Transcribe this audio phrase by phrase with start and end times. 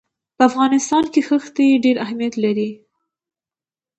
[0.37, 2.69] په افغانستان کې ښتې ډېر اهمیت لري.